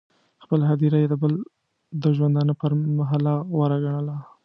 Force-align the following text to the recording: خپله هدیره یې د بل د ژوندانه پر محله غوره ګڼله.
خپله 0.43 0.63
هدیره 0.71 0.97
یې 1.03 1.07
د 1.09 1.15
بل 1.21 1.33
د 2.03 2.05
ژوندانه 2.17 2.53
پر 2.61 2.71
محله 2.97 3.33
غوره 3.55 3.77
ګڼله. 3.85 4.15